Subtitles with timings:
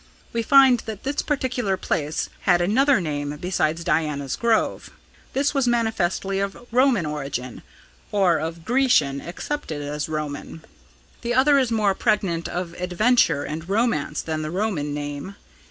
[0.33, 4.89] We find that this particular place had another name besides Diana's Grove.
[5.33, 7.61] This was manifestly of Roman origin,
[8.11, 10.65] or of Grecian accepted as Roman.
[11.21, 15.35] The other is more pregnant of adventure and romance than the Roman name.